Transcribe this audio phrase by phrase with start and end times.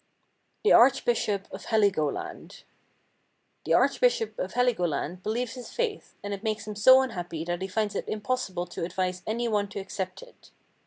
[0.63, 2.63] The Archbishop of Heligoland
[3.65, 7.67] The Archbishop of Heligoland believes his faith, and it makes him so unhappy that he
[7.67, 10.49] finds it impossible to advise any one to accept it.